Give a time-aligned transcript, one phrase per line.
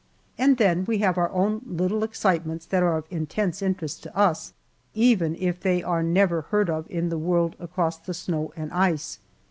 [0.35, 4.53] And then we have our own little excitements that are of intense interest to us,
[4.95, 9.19] even if they are never heard of in the world across the snow and ice.